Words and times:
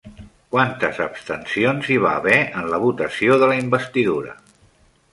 Quantes 0.53 1.01
abstencions 1.05 1.91
hi 1.93 1.99
va 2.05 2.15
haver 2.21 2.39
en 2.63 2.73
la 2.75 2.83
votació 2.87 3.39
de 3.45 3.51
la 3.55 3.63
investidura? 3.63 4.39